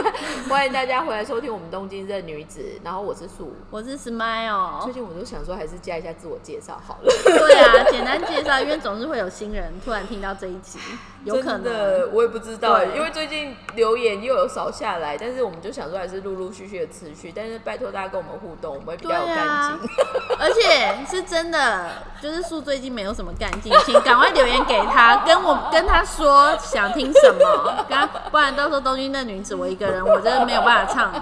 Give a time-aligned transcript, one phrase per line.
[0.48, 3.52] 欢迎大家回来收听我们东京这女子，然后我是素。
[3.70, 4.82] 我是 Smile。
[4.84, 7.12] 最近我都想说，还是加一下自我介绍好了。
[7.24, 10.78] 对啊，简单介绍，因为总是会有新人突然听到这一集，
[11.24, 12.12] 有可真的能。
[12.14, 19.90] 我也不知道，对因为最近留言又有少下来，但是我们就想说还是陆陆续续的持续，但是拜托大家跟我们互动，我们会比较有干啊劲。
[20.38, 21.90] 而且是真的，
[22.20, 31.12] 就是树最近没有什么干劲，请赶快留言给他，跟我跟他说想听什么， 跟他不然到时候东京的女子我一个人，我真的没有办法唱，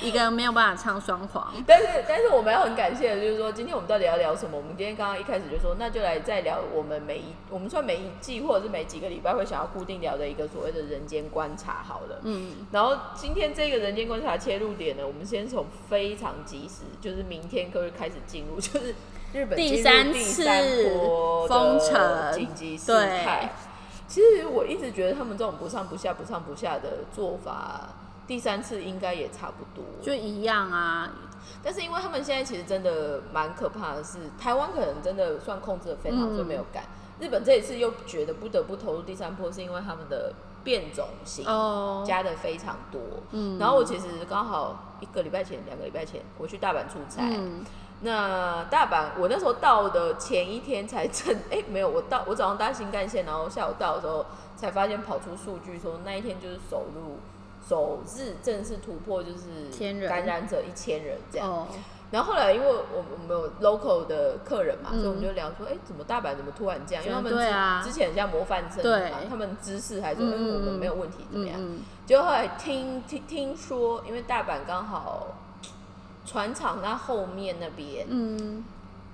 [0.00, 1.52] 一个人没有办法唱双簧。
[1.66, 4.56] 但是，但是我们要很感谢的，就是说，今天我们到底要聊什么？
[4.56, 12.20] 我们今天刚刚一开始就说，那就来再聊我们每一，我们算每一季或者是每几个礼拜会想要固定聊的一个所谓的人间观察好了。
[12.22, 18.94] 嗯，然后今天这个人间观察切入点呢，我们先从非常及时，就是明天可以开始进入， 就是
[19.32, 20.44] 日本第三第次
[21.48, 23.52] 封城紧急事态。
[24.08, 27.90] 其实我一直觉得他们这种不上不下、不上不下的做法，
[28.26, 29.84] 第三次应该也差不多。
[30.02, 31.08] 就一样啊，
[31.62, 36.84] 但是因为他们现在其实真的蛮可怕的是，台湾可能真的算控制的非常好，嗯所以没有改。
[37.20, 40.32] 日本这一次又觉得不得不投入第三波，是因为他们的
[40.64, 43.00] 变种型哦，加的非常多。
[43.32, 47.20] 嗯然后我其实刚好一个礼拜前、两个礼拜前，我去大阪出差。
[47.22, 47.62] 嗯，
[48.00, 54.24] 那大阪我那时候到的前一天才正，哎、没有，我到我早上搭新干线，然后下午到的时候
[54.56, 57.18] 才发现跑出数据说那一天就是首入
[57.68, 61.48] 首日正式突破就是感染者一千人这样。
[61.48, 61.66] 哦，
[62.10, 65.00] 然后后来因为我我们有 local 的客人嘛，嗯。
[65.00, 67.04] 所以我们就聊说，哎、怎么大阪怎么突然这样？
[67.04, 67.82] 因为他们之、啊。
[67.84, 69.10] 之前很像模范生对。
[69.10, 71.56] 嘛，他们知识还是，哎、嗯我们没有问题怎么样？
[71.58, 75.28] 嗯结果后来听听听说，因为大阪刚好
[76.26, 78.64] 船厂那后面那边嗯，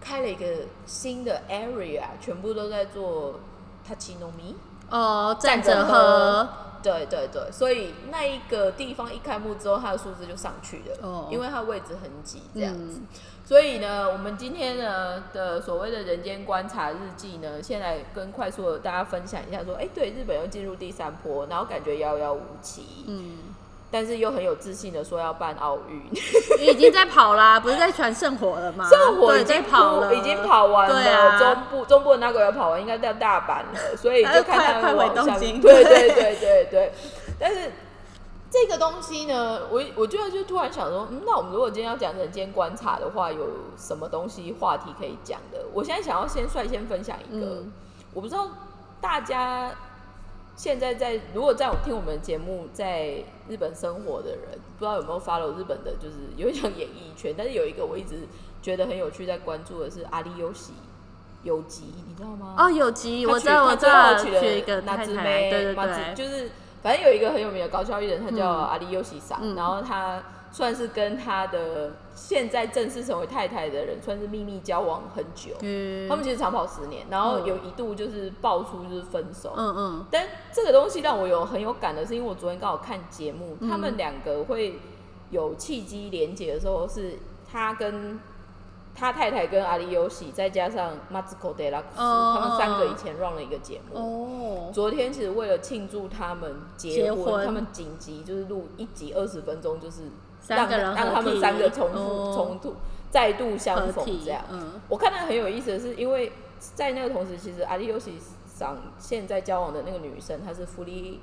[0.01, 0.47] 开了一个
[0.87, 3.41] 新的 area，全部都在做
[3.87, 4.55] tachinomiya。
[4.89, 6.49] 哦，站着着喝，
[6.87, 11.29] 对对对，所以那一个地方一开幕之后，它的数字就上去了，哦。
[11.31, 13.01] 因为它位置很挤这样子。
[13.01, 13.07] 嗯。
[13.45, 23.39] 所以呢，我们今天呢的所谓的人间观察日记呢，先来跟快速的大家分享一下，说，哎，对，日本又进入第三波，然后感觉遥遥无期，嗯，
[23.97, 26.03] 但是又很有自信的说要办奥运，
[26.59, 28.87] 你已经在跑啦，不是在传圣火了吗？
[28.91, 36.93] 圣火已经在跑了，已经跑完了，中部中部的那个要跑完，应该到大阪了，所以就看他们往下东京对对 对对对，
[37.41, 37.73] 但是。
[38.49, 43.45] 这个东西呢，我我就就突然想说，嗯，那我们如果今天要讲人间观察的话，有
[43.77, 45.59] 什么东西话题可以讲的？
[45.75, 47.73] 我现在想要先率先分享一个，嗯
[48.15, 48.49] 我不知道
[49.01, 49.71] 大家
[50.57, 58.27] 现在在如果在我听我们的节目在日本生活的人，不知道有没有 follow 日本的，就是有一种演艺圈，但是有一个我一直
[58.63, 60.73] 觉得很有趣，在关注的是阿里优喜
[61.43, 62.55] 有吉，你知道吗？
[62.59, 66.51] 哦，有集，他我知道，我知娶了一个那太太，只妹，对对对，就是
[66.83, 68.65] 反正有一个很有名的搞笑艺人，他叫嗯。
[68.65, 69.55] 阿里优喜桑，嗯。
[69.55, 70.23] 然后他
[70.53, 75.55] 算是跟他的现在正式成为太太的人，算是秘密交往很久。
[75.61, 79.53] 嗯，他们其实长跑十年，然后嗯有一度就是爆出就是分手。
[79.57, 84.79] 嗯嗯但这个东西让我有很有感的是，因为我昨天刚好看节目，嗯他们两个会
[85.31, 87.19] 有契机连结的时候，是
[87.51, 88.19] 他跟
[88.95, 93.99] 他太太跟阿里尤喜，再加上 Matsuko d e l a x 哦他们三个以前 run 了一个节目。
[93.99, 100.05] 哦，昨天其实为了庆祝他们结结婚他们紧急就是录一集二十分钟，就是
[100.49, 102.33] 让让他们三个重复哦。
[102.35, 102.75] 冲突
[103.11, 104.45] 再度相逢这样。
[104.51, 104.73] 嗯。
[104.89, 106.33] 我看到很有意思的是，因为
[106.75, 108.15] 在那个同时，其实阿里尤西
[108.47, 111.21] 桑现在交往的那个女生，她是弗利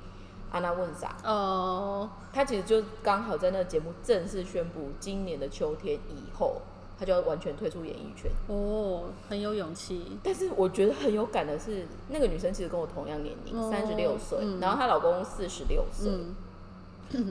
[0.50, 6.62] 安娜问萨，哦，她其实就刚好在那个节目正式宣布，今年的秋天以后，
[6.98, 8.30] 她就要完全退出演艺圈。
[8.46, 14.60] 哦，很有勇气，但是我觉得很有感的是，那个女生其实跟我同样年龄，哦三十六岁，嗯。
[14.60, 16.34] 然后她老公四十六岁，嗯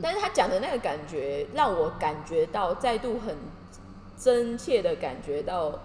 [0.02, 3.36] 但是他讲的那个感觉，让我感觉到再度很
[4.18, 5.80] 真切的感觉到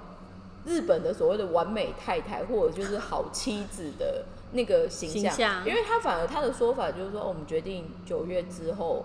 [0.65, 5.67] 日本的所谓的完美太太或者就是好妻子的那个形象，形象。
[5.67, 9.05] 因为他反而他的说法就是说，哦我们决定九月之后，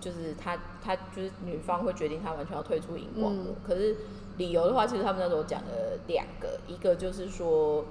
[0.00, 3.56] 就是他他就是女方会决定他完全要退出荧光幕，嗯。
[3.66, 3.96] 可是
[4.38, 7.84] 理由的话，其实他们那时候讲了两个，一个就是说。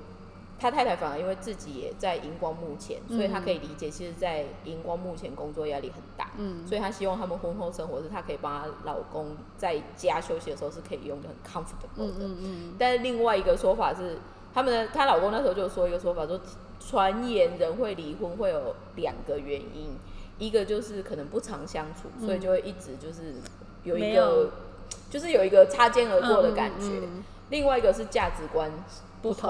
[0.61, 6.29] 他太太反而因为自己也在荧光幕前，所以他可以理解，其实，在荧光幕前工作压力很大。
[6.37, 6.67] 嗯。
[6.67, 12.25] 所以她希望他们婚后生活是她可以帮她老公在家休息的时候是可以用的很 comfortable 嗯的。
[12.25, 14.19] 嗯嗯，但是另外一个说法是，
[14.53, 16.39] 他们的她老公那时候就说一个说法，说
[16.79, 19.97] 传言人会离婚会有两个原因，
[20.37, 23.33] 一个就是可能不常相处，所以就会一直就是
[23.83, 24.51] 有一个
[25.09, 27.01] 就是有一个擦肩而过的感觉；
[27.49, 28.71] 另外一个是价值观
[29.23, 29.49] 不同。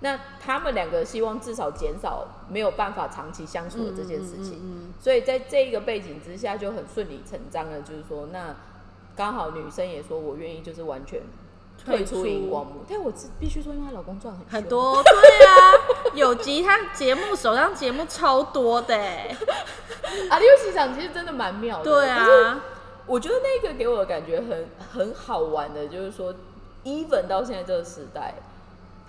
[0.00, 8.56] 那他们两个希望至少减少没有办法长期相处的这件事情，嗯所以在这一个背景之下，就很顺理成章的，就是说，那
[9.16, 11.20] 刚好女生也说我愿意，就是完全
[11.84, 12.82] 退出荧光幕。
[12.88, 15.72] 但我必须说，因为她老公赚很很，多，对啊，
[16.14, 19.36] 有集他节目首档节目超多的欸，
[20.30, 21.84] 啊，六戏场其实真的蛮妙的。
[21.84, 22.62] 对啊，
[23.06, 26.34] 我觉得那个给我的感觉很很好玩的，就是说
[26.84, 28.34] ，even 到现在这个时代，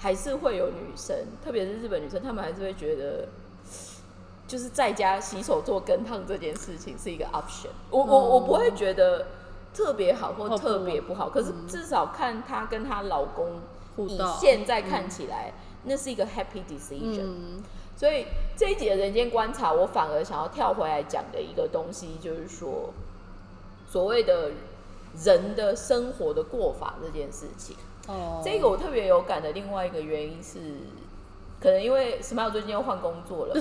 [0.02, 3.28] 还是会有女生，特别是日本女生，她们还是会觉得，
[4.50, 7.70] 就是在家洗手做羹汤这件事情是一个 option。
[7.92, 9.28] 我我我不会觉得
[9.76, 13.62] 特别好或特别不好，可是至少看她跟她老公
[14.08, 15.54] 以现在看起来，
[15.84, 17.22] 那是一个 happy decision。
[17.22, 17.64] 嗯，
[17.96, 18.26] 所以
[18.58, 22.92] 这一集的人间观察，我反而想要跳回来讲的一个东西，就是说
[23.88, 24.50] 所谓的
[25.24, 27.76] 人的生活的过法这件事情。
[28.08, 30.60] 哦，这个我特别有感的另外一个原因是，
[31.60, 33.54] 可能因为 Smile 最近要换工作了。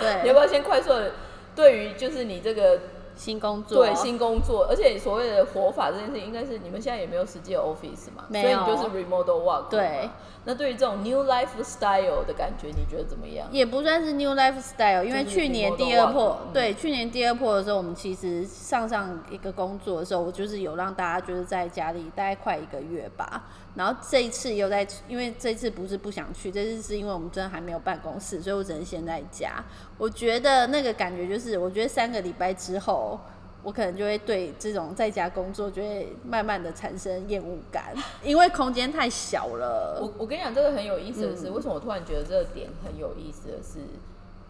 [0.00, 1.12] 对， 你要不要先快速的
[1.54, 2.80] 对于就是你这个
[3.16, 10.08] 新工作，对新工作，而且所谓的活法这件事情，应该是你们现在也没有实际的 office 嘛，所以你就是 remote work 对。
[10.46, 13.48] 那对于这种 new lifestyle 的感觉，你觉得怎么样？
[13.50, 23.44] 也不算是 new lifestyle，因为去年第二嗯对，去年第二破的时候，我们其实上上一个工作的时候，我就是有让大家就是在家里待快一个月吧。
[23.74, 29.62] 然后这一次又在，因为这次不是不想去，这次是因为我们真的还没有办公室，所以我只能先在家。
[29.98, 33.18] 我觉得那个感觉就是，我觉得三个礼拜之后。
[33.64, 39.98] 我可能就会对这种在家工作就会慢慢的产生厌恶感，因为空间太小了。
[40.02, 43.78] 我我跟你讲，这个很有意思的嗯是，为什么我突然觉得这个点很有意思的是，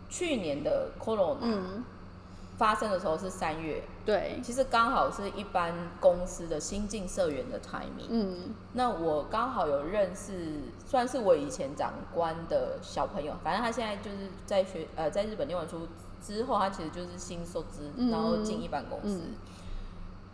[0.08, 1.84] 去年的 Corona 嗯，
[2.56, 8.06] 发生的时候是三月，对，其实刚好是一般公司的新进社员的 timing。
[8.08, 8.54] 嗯。
[8.74, 15.88] 那我刚好有认识，算是我以前长官的小朋友，反正他现在就是在学呃在日本念完书
[16.22, 18.10] 之后，他其实就是新收资，嗯。
[18.10, 19.16] 然后进一般公司。
[19.16, 19.34] 嗯。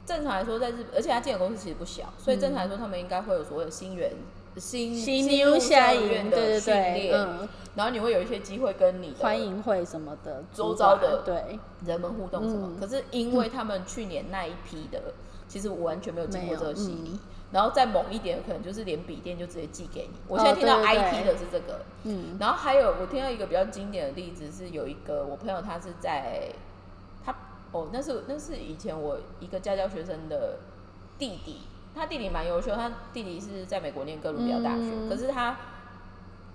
[0.07, 4.13] 正常来说，在日本，而且他进的公司其实不小，所以正常来说，他们应该会有所谓的新员、
[4.57, 12.69] 新新新入社员的训练，嗯，然后你会有一些机会跟你的欢迎会什么的，周遭的对，人们互动什么。
[12.73, 15.01] 嗯可是因为他们去年那一批的，
[15.49, 17.19] 其实我完全没有经过这个洗礼。
[17.53, 20.15] 然后再猛一点，可能就是连笔电就直接寄给你。
[20.29, 26.53] 我现在听到 IT 的是这个，嗯然后还有我听到一个比较经典的例子是有一个我朋友他是在
[27.25, 27.35] 他
[27.73, 30.59] 哦那是那是以前我一个家教学生的
[31.19, 31.63] 弟弟，
[31.93, 35.57] 他弟弟蛮优秀，他弟弟是在美国念哥伦比亚大学，嗯可是他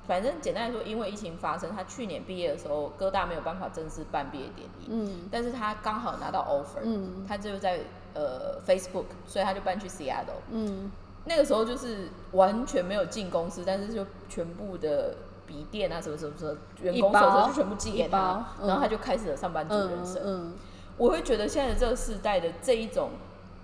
[0.07, 5.27] 反正简单来说，因为疫情发生，他去年毕业的时候，哥大没有办法正式办毕业典礼，嗯。
[5.31, 7.25] 但是他刚好拿到 offer，、嗯。
[7.27, 7.79] 他就在
[8.13, 10.41] 呃 Facebook，所以他就搬去 Seattle。
[10.51, 10.91] 嗯。
[11.25, 15.15] 那个时候就是完全没有进公司，但是就全部的
[15.47, 20.21] 笔电啊什么什么什么员工手册就全部寄给他然后他就开始了上班族人嗯生。
[20.23, 20.53] 嗯，
[20.97, 23.09] 我会觉得现在的这个时代的这一种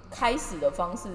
[0.10, 1.10] 开始的方式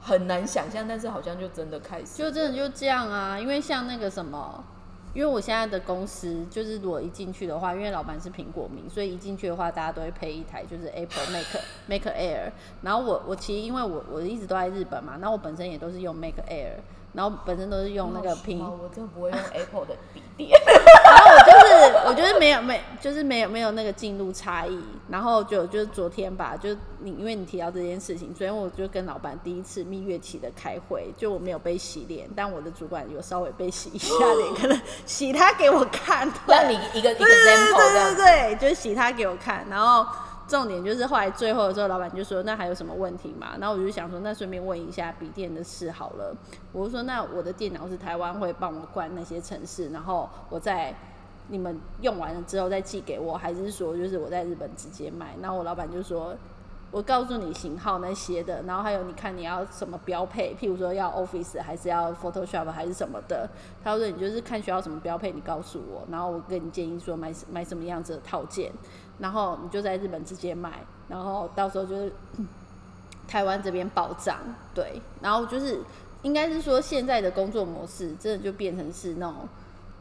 [0.00, 4.64] 很难想象，但是好像就真的开始，就真的就这样啊，因为像那个什么。
[5.12, 11.46] 因为我现在的公司就是，如果一进去的话，因为老板是苹果迷，所以一进去的话，大家都会配一台就是 Apple Mac
[11.88, 12.52] Mac Air。
[12.82, 16.74] 然后我我其实因为我我一直都在日本嘛，那我本身也都是用 Mac Air，
[17.12, 20.60] 然后本身都是用那个苹哦我真的不会用 Apple 的笔电。
[21.04, 24.78] 然后我就是，我觉得没有没，就是没有没有那个进度差异。
[25.08, 26.70] 然后就就是昨天吧，就
[27.00, 38.14] 你因为你提到这件事情，昨天我就跟老板第一次蜜月期的开会，就我没有被洗脸，但我的主管有稍微被洗一下脸，可能洗他给我看，让你一个一个对对 example 这样。
[38.14, 40.06] 对对对，就是洗他给我看，然后。
[40.50, 46.36] 重点就是后来最后的时候，老板就说：“那还有什么问题吗？”然后我就想说：“那顺便问一下笔电的事好了。”
[46.72, 50.92] 我就说：“那我的电脑是台湾会帮我关那些城市，然后我在
[51.46, 56.34] 你们用完了之后再寄给我，还是说就是我在日本直接买？”然后我老板就说
[56.90, 63.48] ：“我告诉你型号那些的，然后还有你看你要什么标配，譬如说要 Office 还是要 Photoshop 还是什么的。
[63.84, 68.72] 他说你就是看需要什么标配，你告诉我，然后我跟你建议说买买什么样子的套件，
[69.20, 72.12] 然后你就在日本直接卖，然后到时候就是
[73.28, 74.38] 台湾这边保障，
[74.74, 75.80] 对，然后就是
[76.22, 79.48] 应该是说现在的工作模式真的就变成是那种。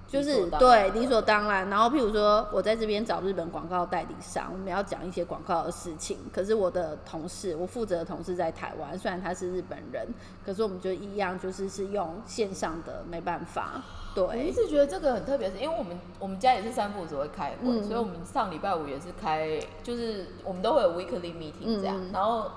[0.09, 6.17] 就是对理所当然，然后譬如说我在这边找日本广告代理商，我们要讲一些广告的事情。
[6.33, 10.07] 可是我的同事，我负责的同事在台湾，虽然他是日本人，
[10.43, 13.81] 可是我们就一样，就是是用线上的，没办法。
[14.15, 22.49] 对我一，直觉得这个很特别，是因为我们我们家也是三不五时会开会，嗯所以我们上礼拜五也是开，就是我们都会有 weekly meeting 这样，然后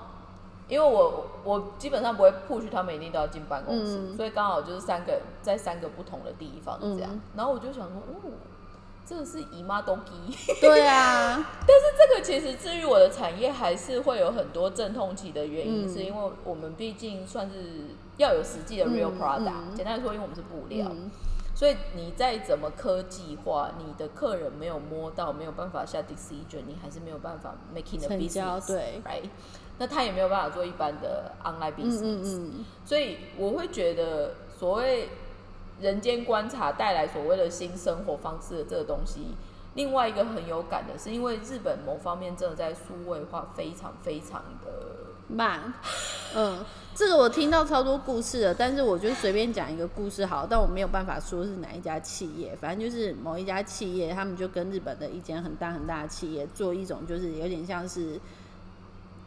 [0.73, 7.11] 因为我我基本上不会 push 他们一定都要进办公室，嗯所以刚好就是三个在三个不同的地方这样。
[7.13, 8.31] 嗯然后我就想说，哦，
[9.05, 10.35] 这个是姨妈都基。
[10.59, 11.35] 对啊，
[11.67, 17.55] 但是这个其实至于我的产业还是会有很多阵痛期的原因，嗯是因为我们毕竟算是
[18.17, 21.11] 要有实际的 real 嗯 product、嗯简单来说，因为我们是布料，嗯
[21.55, 29.29] 所以你再怎么科技化，你的客人没有摸到，没有办法下 decision，你还是没有办法 making 交 business，对，right？
[29.79, 35.09] 那他也没有办法做一般的 online 嗯 business，、嗯嗯，所以我会觉得所谓
[35.81, 39.35] 人间观察带来所谓的新生活方式的这个东西，
[39.73, 44.71] 另外一个很有感的是，因为日本某方面真的在数位化非常非常的
[45.27, 45.73] 慢，
[46.35, 46.63] 嗯，
[46.93, 58.19] 这个我听到超多故事的，但是我就随便讲一个故事好，但我没有办法说是哪一家企业，反正就是某一家企业，他们就跟日本的一间很大很大的企业做一种，就是有点像是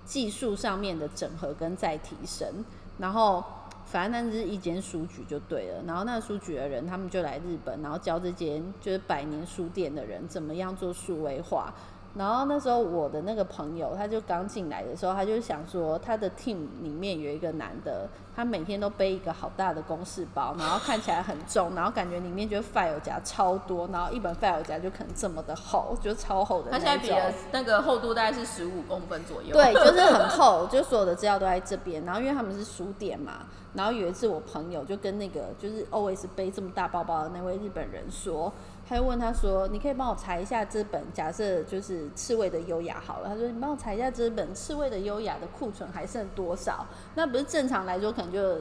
[0.07, 2.65] 技术上面的整合跟再提升，
[2.97, 3.45] 然后。
[3.89, 11.73] 反正那是一间书局就对了，然后那书局的人他们就来日本，然后教这间就是百年书店的人怎么样做数位化，
[12.17, 26.87] 然后那时候我的那个朋友，他就刚进来的时候，他就想说，他的 team 里面有一个男的，他每天都背一个好大的公事包，然后看起来很重，然后感觉里面就是 file 夹超多，然后一本 file 夹就可能这么的厚，就超厚的那种。
[26.87, 29.53] 它现在比的那个厚度大概是十五公分左右。
[29.53, 32.03] 对，就是很厚，就所有的资料都在这边。
[32.07, 38.51] 然后因为他们是书店嘛，然后有一次我朋友就跟那个就是 always 背这么大包包的那位日本人说，
[38.89, 48.59] 他就问他说：“你可以帮我查一下这本假设就是刺猬的优雅好了。”他说：“你帮我查一下这本刺猬的优雅的库存还剩多少？”那不是正常来说可能就。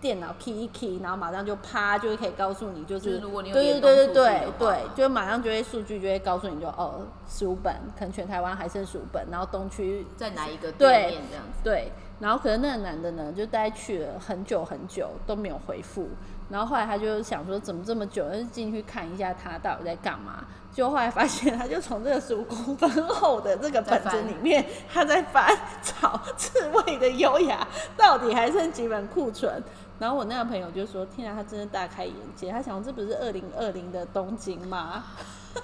[0.00, 11.64] 电脑 key 一 key，然后马上就啪，就可以告诉你，就就是对对对对对对，就马上就会数据就会告诉你就哦十五本，可能全台湾还剩十五本，然后东区在哪一个对这样子？
[11.64, 11.90] 对，
[12.20, 16.06] 然后可能那个男的呢，就待去了很久很久都没有回复，
[16.48, 20.44] 然后后来他就想说怎么这么久，就进去看一下他到底在干嘛。
[20.72, 29.62] 结果后来发现，他就从这个十五公分厚的这个本子里面，他在翻找刺猬的优雅到底还剩几本库存。
[29.98, 35.04] 然后我那个朋友就说：“天啊，他真的大开眼界，他想这不是二零二零的东京吗？”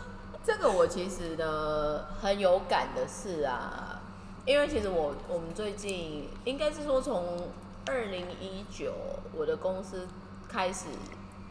[0.45, 4.03] 这个我其实呢很有感的是啊，
[4.45, 7.49] 因为其实我我们最近应该是说从
[7.87, 8.93] 二零一九
[9.37, 10.09] 我的公司
[10.55, 10.87] 开始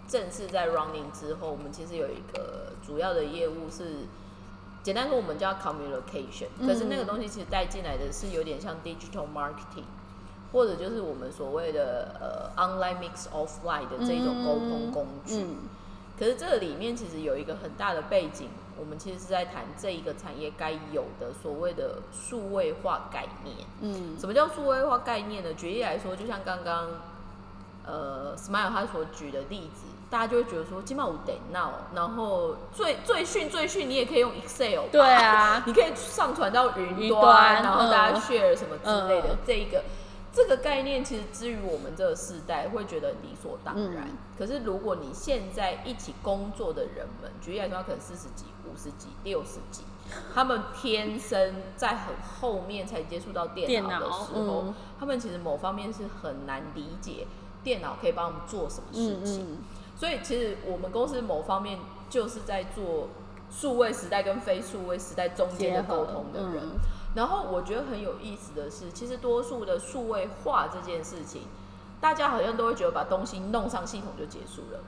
[0.07, 4.07] 正式在 running 之后，我们其实有一个主要的业务是。
[4.83, 9.87] 简单说，我们叫 communication，可是那个东西其实带进来的是有点像 digital marketing，
[10.51, 15.37] 或者就是我们所谓的呃 online mix offline 的这种沟通工具。
[15.37, 15.55] 嗯
[16.19, 23.55] 可是这个里面其实有一个很大的背景，我们其实是在谈这一个产业该有的所谓的数位化概念。
[23.79, 25.53] 嗯什么叫数位化概念呢？
[25.53, 26.89] 举例来说，就像刚刚
[27.85, 39.33] 呃 Smile 他所举的例子，大家就会觉得说，起码我得闹，然后最最训最训，你也可以用 Excel，对啊， 你可以上传到云云端，端然后大家嗯 share 什么之类的。
[39.33, 39.83] 嗯这一个
[40.31, 44.07] 这个概念，其实之于我们这个世代会觉得理所当然。
[44.07, 49.83] 嗯可是如果你现在一起工作的人们，举例来说，他可能四十几、五十几、六十几，
[50.33, 57.27] 他们天生在很后面才接触到电电脑的时候，嗯他们其实某方面是很难理解
[57.63, 59.47] 电脑可以帮我们做什么事嗯情。
[59.53, 59.57] 嗯
[59.95, 61.79] 所以其实我们公司某方面
[62.09, 63.09] 就是在做
[63.49, 66.63] 数位时代跟非数位时代中间的沟通的人。
[66.63, 66.79] 嗯
[67.15, 71.43] 然后我觉得很有意思的是，其实多数的数位化这件事情，
[72.01, 74.79] 大家好像都会觉得把东西弄上系统就结束了。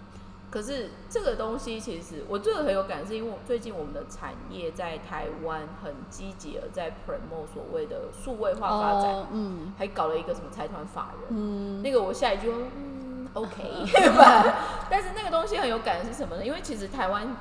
[0.56, 11.38] 可是这个东西其实我这个很有感，是因为最近我们的产业在台湾很积极的在 promote 所谓的数位化发展，哦嗯还搞了一个什么财团法人。
[11.38, 13.86] 嗯那个我下一句说，嗯，OK，
[14.90, 16.46] 但是那个东西很有感的是什么呢？
[16.46, 17.36] 因为其实台湾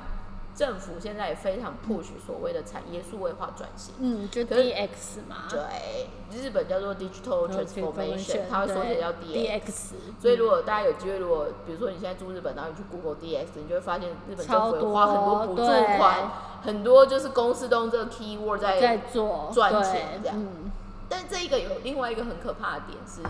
[0.55, 3.93] 政府现在也非常 push 所谓的产业数位化转型。
[3.99, 9.93] 嗯，就 DX 嘛，对，日本叫做 digital transformation，它会缩写叫 DX。
[10.21, 15.65] 所以如果大家有机会，如果比如说你现在住日本，然后你去 Google DX，你就会发现日本政府有花很多补助
[15.97, 16.31] 款，
[16.63, 20.37] 很多就是公司都用这个 keyword 在在做赚对钱这样。
[20.39, 20.71] 嗯。
[21.07, 23.21] 但这一个有另外一个很可怕的点是，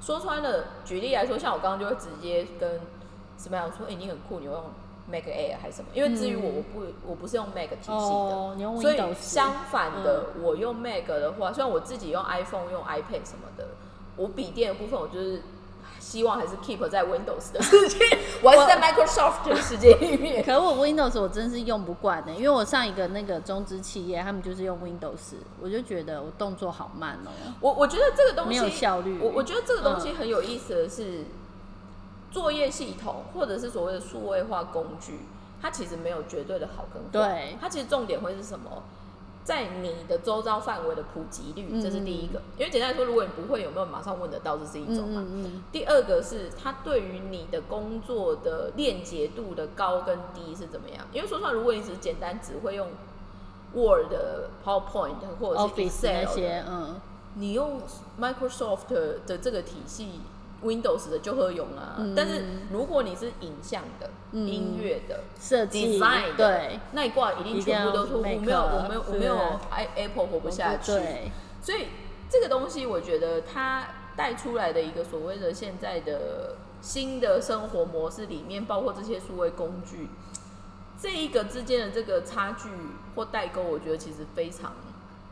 [0.00, 2.80] 说穿了，举例来说，像我刚刚就会直接跟
[3.38, 4.64] Smile 说，哎、你很酷，你会用
[5.10, 5.88] Mac Air 还是什么？
[5.94, 13.68] 因为至于我，我不我不是用 Mac 体系的，哦，你用所以相反的，我用 Mac 的话，虽然我自己用 iPhone、用 iPad 什么的，
[14.16, 15.42] 我笔电的部分我就是
[15.98, 17.98] 希望还是 keep 在 Windows 的世界，
[18.42, 20.42] 我还是在 Microsoft 的世界里面。
[20.44, 31.24] 可是我 Windows 我真是用不惯的、因为我上一个那个中资企业，他们就是用 Windows，我就觉得我动作好慢哦、我我觉得这个东西没有效率我我觉得这个东西很有意思的是，
[32.30, 35.20] 作业系统或者是所谓的数位化工具，
[35.60, 37.08] 它其实没有绝对的好跟坏。
[37.12, 38.82] 对它其实重点会是什么？
[39.42, 42.42] 在你的周遭范围的普及率，这是第一个。
[42.58, 45.22] 因为简单来说，如果你不会，有没有马上问得到，这是一种嘛。
[45.26, 51.04] 嗯嗯第二个是它对于你的工作的链接度的高跟低是怎么样？
[51.12, 52.88] 因为说实话，如果你只是简单只会用
[53.74, 54.12] Word、
[54.64, 57.00] PowerPoint 或者是 Excel 些，，嗯，
[57.34, 57.80] 你用
[58.20, 58.88] Microsoft
[59.26, 60.20] 的这个体系
[60.62, 61.96] ，Windows 的就会用啊。
[61.98, 65.98] 嗯但是如果你是影像的、嗯音乐的、设计
[66.36, 69.36] 对，那一挂一定全部都是我没有，我没有，我没有
[69.96, 70.92] Apple 活不下去。
[71.62, 71.88] 所以
[72.28, 73.86] 这个东西，我觉得它
[74.16, 80.08] 带出来的一个所谓的现在的新的生活模式里面，包括这些数位工具，
[81.00, 82.68] 这一个之间的这个差距
[83.14, 84.72] 或代沟，我觉得其实非常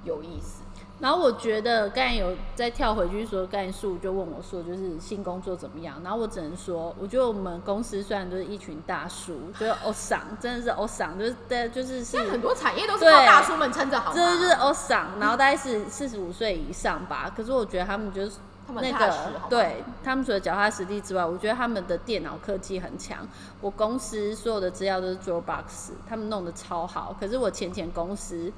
[0.04, 0.62] 有意思。
[1.00, 6.00] 然后我觉得刚才有再跳回去说，刚才树就问我说，就是新工作怎么样？
[6.02, 14.12] 然后我只能说，我觉得我们公司虽然都是一群大叔，就是欧桑，真的是欧桑，就是对，就是是现在很多产业都是对靠大叔们撑着，好吗？
[14.16, 17.32] 这就是欧桑，然后大概是四十五岁以上吧。
[17.36, 18.32] 可是我觉得他们就是
[18.72, 19.14] 那个
[19.48, 23.18] 对他们除了脚踏实地之外，我觉得他们的电脑科技很强。
[23.60, 27.14] 我公司所有的资料都是 Dropbox，他们弄得超好。
[27.20, 28.52] 可是我前前公司。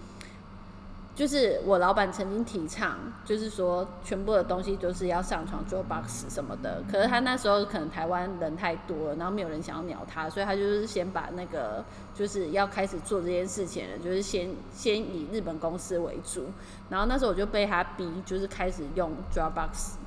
[1.20, 2.96] 就是我老板曾经提倡，
[3.26, 6.82] 就是说全部的东西都是要上床做 box 什么的。
[6.90, 11.84] 可是他那时候可能台湾人太多了，然后没有人想要鸟他，所以他就是先把那个
[12.14, 16.46] 就是要开始做这件事情的，就是先先以日本公司为主。
[16.88, 19.99] 然后那时候我就被他逼，就是开始用 Dropbox。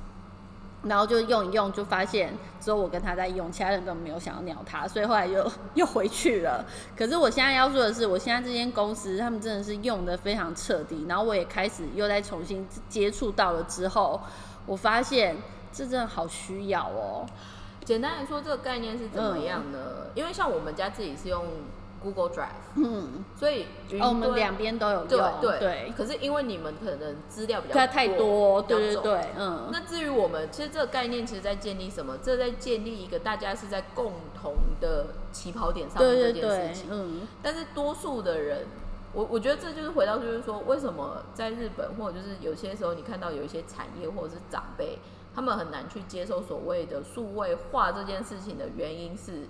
[0.84, 6.64] 然后就用一用，就发现只有我跟他在用，其他人根本没有想要鸟他，所以后来就 又回去了。
[6.96, 14.20] 可是我现在要说的是，我现在这间公司他们真的是用的非常彻底，然后我也开始又在重新接触到了之后，
[14.66, 15.36] 我发现
[15.72, 17.26] 这真的好需要哦。
[17.84, 19.78] 简单来说，这个概念是怎么样呢？
[20.14, 21.44] 因为像我们家自己是用
[22.04, 32.18] Google Drive，嗯，所以云哦，我们两边都有对用，对对，可是因为你们可能资料比较它太多，对对对，嗯，那至于我们，其实这个概念其实在建立什么？
[32.22, 38.66] 这在建立一个大家是在共同的起跑点上面这件对事情。，嗯，但是多数的人，
[39.14, 44.98] 我我觉得这就是回到就是说，为什么在日本或者就是有些时候你看到有一些产业或者是长辈，
[45.34, 49.48] 他们很难去接受所谓的数位化这件事情的原因是。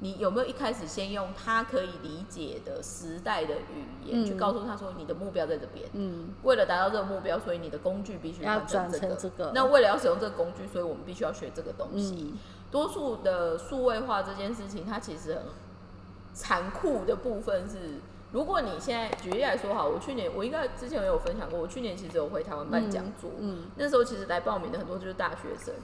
[0.00, 5.88] 你有没有一开始先用他可以理解的时代的语言、嗯去告诉他说你的目标在这边？
[5.92, 8.60] 嗯，为了达到这个目标，所以你的工具必须要。
[8.60, 12.32] 转成这个那为了要使用这个工具，所以我们必须要学这个东西。
[12.32, 12.38] 嗯
[12.70, 15.42] 多数的数位化这件事情，它其实很
[16.34, 17.94] 残酷的部分是，
[18.32, 25.74] 如果你现在举例来说，哈，我去年我应该之前有分享过，我去年其实有回台湾办讲座，嗯，那时候其实来报名的很多就是大学生。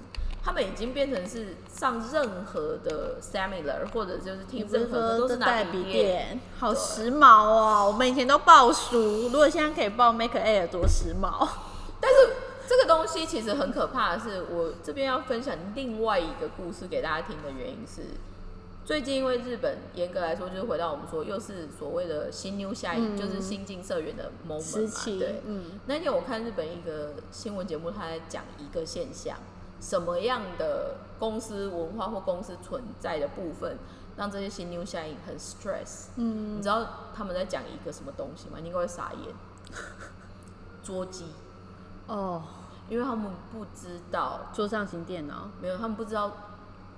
[0.44, 7.86] 他们已经变成是上任何的 seminar 或者就是你听任何的都是拿带笔笔电，电，好对时髦哦！
[7.86, 11.48] 我们以前都报书，如果现在可以报 Make Air，多时髦。
[11.98, 12.34] 但是
[12.68, 18.02] 这个东西其实很可怕的是，我这边要分享另外一个故事给大家听的原因是，
[18.84, 29.38] 最近因为日本严格来说就是回到我们说又是所谓的新 new 下一、嗯就是新进社员的 moment 嘛，对。，嗯，那天我看日本一个新闻节目，他在讲一个现象，
[29.80, 33.78] 什么样的公司文化或公司存在的部分，
[34.16, 36.08] 让这些新 new 下一很 stress。
[36.16, 38.58] 嗯你知道他们在讲一个什么东西吗？
[38.60, 39.34] 你应该会傻眼。
[40.82, 41.24] 桌机，
[42.06, 42.42] 哦，
[42.90, 46.30] 因为他们不知道，桌上型电脑，没有，他们不知道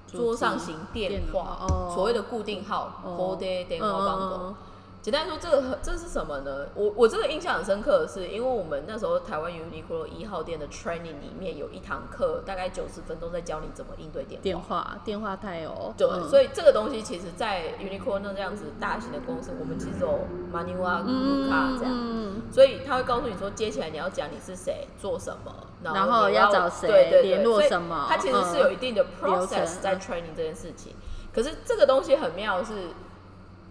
[0.07, 4.55] 桌桌上型电电话，所谓的固定号哦 call day 电话帮嗯狗。
[5.07, 6.67] 简单来说，这个很这是什么呢？
[6.75, 14.43] 我我这个印象很深刻的是，因为我们那时候台湾 Uniqlo 一号店的 training 里面有一堂课，大概九十分钟在教你怎么应对电话。
[14.43, 20.09] 电话电话太有，对，嗯所以这个东西其实，在 Uniqlo 那这样子大型的公司，我们其实有
[20.53, 30.97] Manua、嗯 Luca 这样，嗯所以他会告诉你说，接起来你要讲你是谁，做什么，然然后要找谁联络什么它其实是嗯有一定的 process 在嗯 training 这件事情。
[31.33, 32.73] 可是这个东西很妙的是，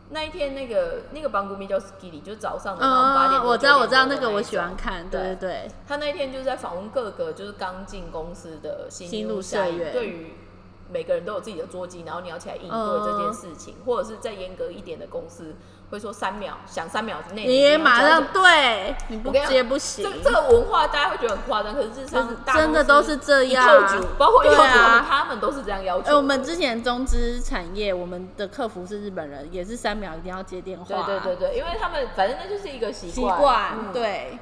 [0.10, 5.22] 那一天那个那个帮古咪叫 Skilly，就是早上的八点我知道我知道9点多的一那个我喜欢看，对。
[5.22, 10.34] 对对，他那一天就是在访问各个就是刚进公司的新新入入社社员对于
[10.92, 15.56] 每个人都有自己的桌机，然后你要起来应对这件事情，或者是再严格一点的公司，
[15.90, 20.24] 会说三秒，想三秒之内你也要马上对，你不接不行这。
[20.24, 23.68] 这个文化大家会觉得很夸张，可是事实上就是大公司真的都是这样
[24.18, 26.18] 包括一透组对啊他们都是这样要求哎、的。
[26.18, 30.86] 我们之前中资产业，我们的客服是日本人，也是三秒一定要接电话。
[30.86, 34.38] 对对对对，因为他们反正那就是一个习习惯，嗯对。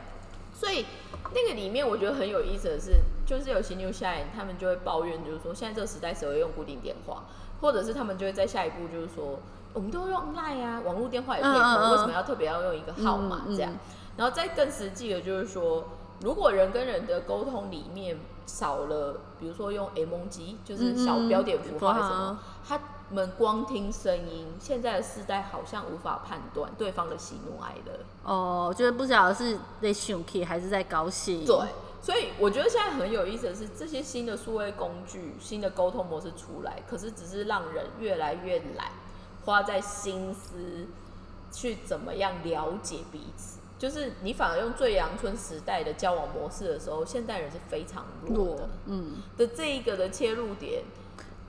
[0.54, 0.86] 所以
[1.34, 2.94] 那个里面我觉得很有意思的是，
[3.26, 7.26] 就是有新 new 下来，他们就会抱怨，就是说现在这个时代谁会用固定电话，
[7.60, 9.40] 或者是他们就会在下一步就是说，
[9.74, 13.72] 我们都用 line 啊，网络电话也可以通，嗯嗯嗯为什么要特别要用一个号码这样？
[14.16, 15.84] 然后再更实际的就是说，
[16.22, 28.00] 如果人跟人的沟通里面少了，比如说用 emoji，就是小标点符号什么，他们光听声音，现在的世代好像无法判断对方的喜怒哀乐。
[28.24, 31.46] 哦，就是不晓得是在生气还是在高兴。
[31.46, 31.58] 对，
[32.02, 38.92] 所以我觉得现在很有意思的是，这些新的数位工具、新的沟通模式出来，可是只是让人越来越懒，
[39.46, 40.88] 花在心思
[41.52, 43.60] 去怎么样了解彼此。
[43.78, 49.16] 就是你反而用最阳春时代的交往模式的时候，现代人是非常弱弱的，嗯。
[49.38, 50.84] 的这一个的切入点。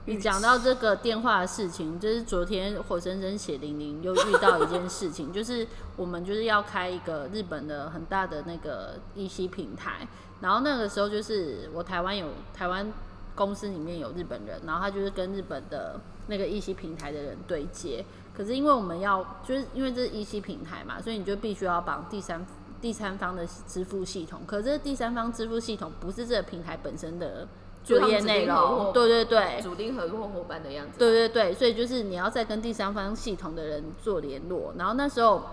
[0.07, 10.07] 你讲到这个电话的事情，就是昨天火生生血淋淋又遇到一件事情， 就是我们就是要开一个日本的很大的那个 EC 平台，
[10.41, 12.91] 然后那个时候就是我台湾有台湾
[13.35, 22.45] 公司里面有日本人，然后他就是跟日本的那个 EC 平台的人对接，可是因为我们要就是因为这是 EC 平台嘛，所以你就必须要绑第三
[22.81, 27.47] 第三方的支付系统，可是第三方支付系统不是这个平台本身的
[27.83, 30.97] 作业内容，对对对，主定合作伙伴的样子。
[30.97, 35.43] 对对对，所以就是你要再跟第三方系统的人做联络，然后那时候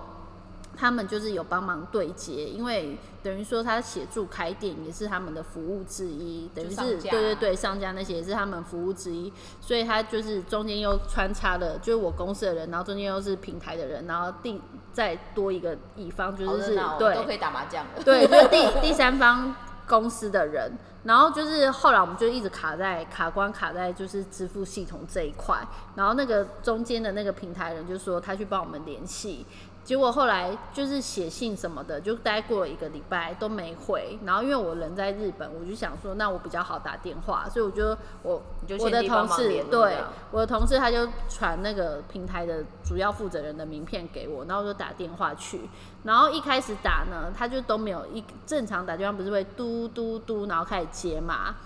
[0.76, 14.60] 他们就是有帮忙对接，因为等于说他协助开店也是他们的服务之一，等于是对对对，上家那些也是他们服务之一，所以他就是中间又穿插了，就是我公司的人，然后中间又是平台的人，然后第
[14.92, 18.02] 再多一个乙方就是对都可以打麻将了。
[18.04, 19.54] 对，就是第第三方
[19.86, 20.72] 公司的人，
[21.04, 25.58] 然后就是后来我们就一直卡在卡关卡在就是支付系统这一块，
[25.94, 29.46] 然后那个中间的那个平台人就说他去帮我们联系。
[29.84, 34.18] 结果后来就是写信什么的，就待过了一个礼拜都没回。
[34.24, 39.98] 然后因为我人在日本，我就想说，那我比较好打电话，所以我就我就我的同事对
[40.30, 45.68] 我的同事他就传那个平台的主要负责人的名片给我，然后我就打电话去。
[46.04, 51.56] 然后一开始打呢，他就都没有一正常打电话不是会嘟嘟嘟，然后开始接嘛，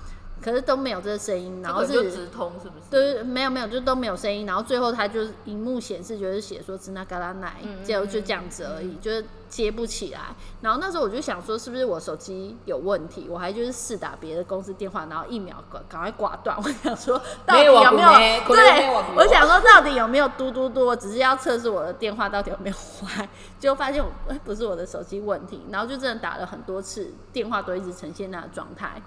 [0.40, 2.90] 可是都没有这个声音，然后是直通是不是？
[2.90, 10.20] 对，没有没有，就都没有声音，然后最后他就是荧幕显示就是写说支那嘎拉奶，嗯就就这样子而已，就是接不起来。
[10.60, 13.26] 然后那时候我就想说，是不是我手机有问题？
[13.28, 16.56] 我还就是试打别的公司电话，然后一秒赶赶快挂断。
[16.56, 18.08] 我想说，到底有有没有？
[18.46, 20.86] 对，我想说到底有没有嘟嘟嘟？
[20.86, 24.04] 我只是要测试我的电话到底有没有坏，结果发现
[24.44, 29.02] 不是我的手机问题，然后就真的打了很多次，电话都一直呈现那个状态。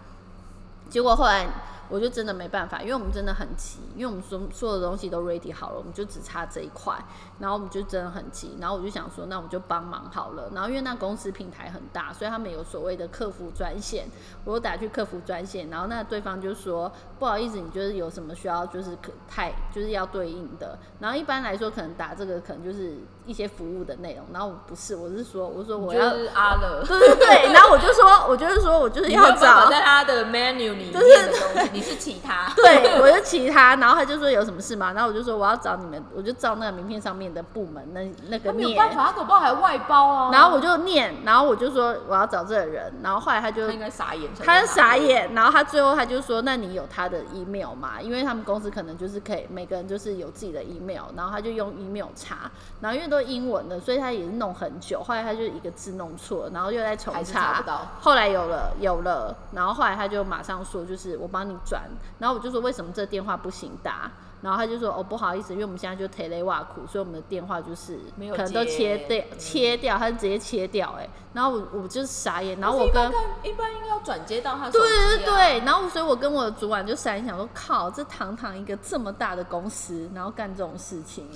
[0.89, 1.45] 结果后来
[1.89, 6.93] 我就真的没办法，因为我们真的很急，因为我们所所有的东西都 ready 好了，我们就只差这一块，
[7.39, 10.49] 然后我们就真的很急，然后我就想说，那我们就帮忙好了。
[10.53, 14.05] 然后因为那公司平台很大，所以他们有所谓的客服专线，
[14.45, 26.09] 我打去客服专线，然后那对方就说不好意思，你就是有什么需要就是可太就是要对应的，然后一般来说可能打这个可能就是一些服务的内容，然后我不是，我是说我说我要。
[26.09, 32.51] 就是阿乐，对对对，然后我就说，我就是说我就是要找在他的 menu 里面的东西， 你是其他。
[32.55, 34.93] 对，我就其他，然后他就说有什么事吗？
[34.93, 40.29] 然后我就说我要找你们，我就照那个名片上面的部门那那个他没有念，办法，他搞不好还外包啊。
[40.31, 44.89] 然后我就念，然后我就说我要找这个人，然后后来他就他应该傻眼，他就傻。
[44.99, 48.01] 眼，然后他最后他就说：“那你有他的 email 吗？
[48.01, 61.83] 因为他们公司可能就是可以每个人就是有自己的 email，然后他就用 email 查，然后因为都英文的，所以他也是弄很久，后来他就一个字弄错了，然后又在重查查不到，后来有了有了，然后后来他就马上说就是我帮你转，
[62.17, 64.11] 然后我就说为什么这电话不行打？
[64.41, 69.37] 然后他就说哦不好意思，因为我们现在就 telework，所以我们的电话就是可能都切掉嗯。
[69.37, 73.05] 切掉，他就直接切掉哎、然后我我就傻眼，然后我跟
[73.43, 75.17] 一般应该要转接到他对啊。
[75.17, 81.27] 对对，然后所以我跟我的主管就闪一想说，靠，这堂堂一个这么大的公司，然后干这种事情，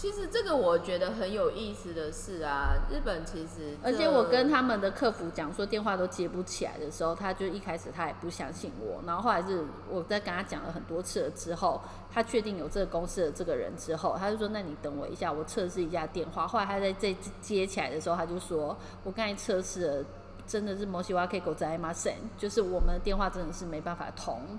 [0.00, 11.78] 其实这个我觉得很有意思的是啊，日本其实，而且我跟他们的客服讲说电话都接不起来的时候，他就一开始他也不相信我，然后后来是我在跟他讲了很多次了之后，
[12.10, 16.48] 他确定有这个公司的这个人之后，他就说那你等我一下，我测试一下电话。
[16.48, 20.04] 后来他在这接起来的时候，他就说我刚才测试了。
[20.46, 24.58] 真的是摩西瓦 K 狗在 m 森，就是我们的电话真的是没办法通。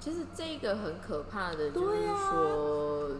[0.00, 3.10] 其实这个很可怕的，就是啊说，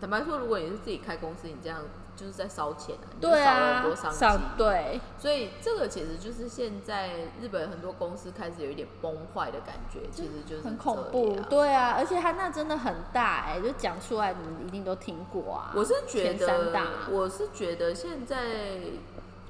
[0.00, 1.80] 坦白说，如果你是自己开公司，你这样
[2.16, 4.42] 就是在烧钱啊，你就对少了多，商少机。
[4.56, 11.36] 对，所以这个其实就是现在日本很多公司开始有一点崩坏的感觉，其实就是很恐怖。
[11.48, 15.72] 对啊，而且他那真的很大哎、就讲出来你们一定都听过啊。
[15.74, 18.80] 我是觉得，我是觉得现在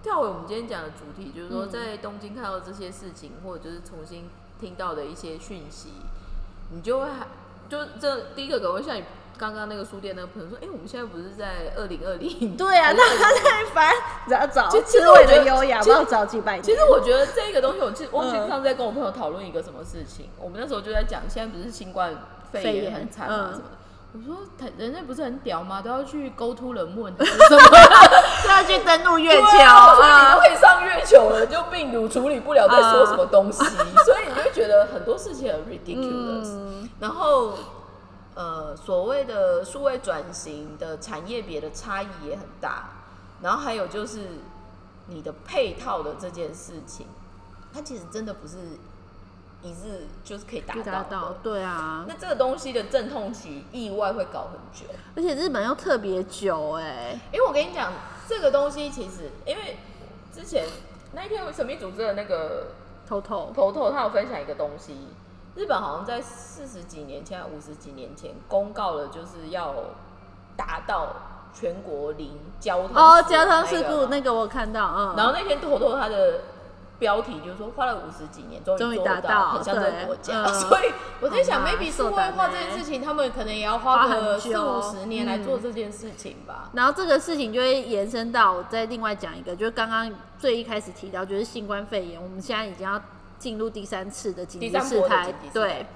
[0.02, 4.30] 跳回我们今天讲的主题，就是说嗯在东京看到这些事情，或者就是重新
[4.60, 5.90] 听到的一些讯息，
[6.70, 7.08] 你就会
[7.68, 9.04] 就这第一个可能会像你
[9.38, 12.56] 刚刚那个书店那个朋友说，哎、我们现在不是在二零二零？
[12.58, 13.94] 对啊， 那他在翻，
[14.52, 16.62] 找其实刺猬我觉得的优雅，不其实知道找几百年。
[16.62, 22.12] 其实我觉得这个东西，我记忘记嗯上次在跟我朋友讨论一个什么事情，我们那时候就在讲，现在不是新冠
[22.50, 23.78] 肺肺炎炎很惨嘛嗯什么的。
[24.14, 25.82] 我说，台人家不是很屌吗？
[25.82, 27.62] 都要去 go to 人问还是什么？
[28.42, 30.38] 就要去登陆月球对啊。
[30.40, 33.62] 可以上月球了，就病毒处理不了，在说什么东西？
[34.04, 36.48] 所以你就会觉得很多事情很 ridiculous。
[36.48, 37.52] 嗯，然后，
[38.38, 42.88] 呃，所谓的数位转型的产业别的差异也很大。
[43.42, 44.28] 然后还有就是
[45.08, 47.08] 你的配套的这件事情，
[47.74, 48.56] 它其实真的不是
[49.60, 52.04] 一日就是可以达就到到，对啊。
[52.06, 54.86] 那这个东西的阵痛期意外会搞很久。
[55.16, 57.92] 而且日本又特别久哎、因为我跟你讲，
[58.28, 59.78] 这个东西其实因为
[60.32, 60.64] 之前
[61.12, 62.68] 那一天神秘组织的那个
[63.04, 64.96] 偷偷头头他有分享一个东西，
[65.58, 69.74] 日本好像在四十几年前、五十几年前公告了，就是要
[70.56, 71.08] 达到
[71.52, 76.42] 全国零交通哦，交通事故那个我有看到，嗯，然后那天头头他的
[77.00, 80.44] 标题就是说花了五十几年，终终于于做到，达到很像这个国家。
[80.44, 86.70] 嗯 所以我在想，maybe 数位受胆化这欸件事情，他们可能也要花个四久五十年来做嗯这件事情吧。
[86.72, 93.00] 然后这个事情就会延伸到我再另外讲一个，就是刚刚最一开始提到，就是新冠肺炎，我们现在已经要
[93.38, 95.86] 进入第三次的紧急事态对。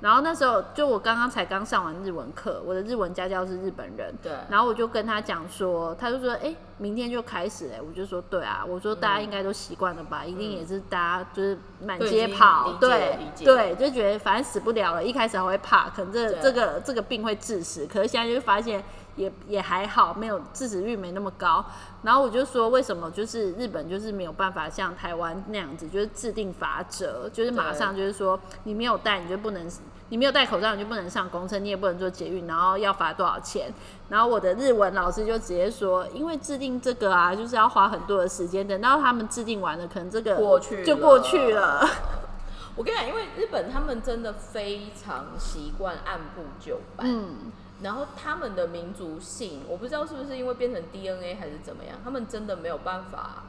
[0.00, 12.72] 然后那时候就我刚刚才刚上完日文课，我的日文家教是日本人，对，然后我就跟他讲说，他就说，哎、明天就开始哎、我就说对啊，我说大家应该都习惯了吧，一定也是大家就是满街跑。
[12.80, 16.40] 对对，就觉得反正死不了了，一开始还会怕，可能这对。
[16.42, 18.82] 这个这个病会致死，可是现在就发现
[19.16, 21.64] 也也还好，没有致死率没那么高。
[22.02, 29.70] 然后我就说，为什么就是日本就是没有办法像台湾那样子，就是制定法则，就是马上就是说你没有戴你就不能，
[30.08, 33.72] 你没有戴口罩你就不能上公车，你也不能坐捷运，然后要罚多少钱？
[34.08, 41.88] 然后我的日文老师就直接说，因为制定这个啊，就是要花很多的时间，等到他们制定完了，可能这个过去就过去了。
[42.74, 53.42] 我跟你讲，因为日本他们真的非常习惯按部就班，嗯，然后他们的民族性，我不知道是不是因为变成 DNA 还是怎么样，他们真的没有办法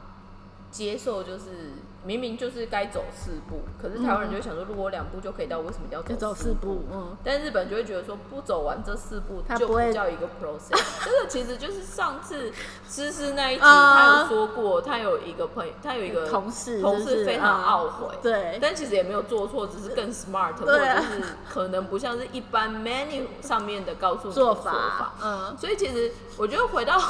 [0.70, 1.72] 接受，就是
[2.04, 10.78] 明明就是该走四步，可是台湾人就会想说，如果两步就可以到，为什么要走四四步，嗯，但日本就会觉得说，不走完这四步就不会叫一个 process。
[11.04, 12.52] 这 个其实就是上次
[12.86, 13.94] 思思那一集，啊。
[13.94, 18.58] 他有说过，他有一个朋友，他有一个同事同事非常嗯懊悔，对。
[18.60, 27.00] 但其实也没有做错，只是更 smart，或者是可能不像是一般 menu 上面的告诉你的做做法，嗯，所以其实我觉得回到